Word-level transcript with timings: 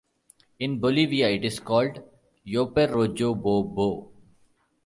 In 0.59 0.79
Bolivia 0.79 1.29
it 1.29 1.45
is 1.45 1.59
called 1.59 2.01
"Yoperojobobo". 2.47 4.09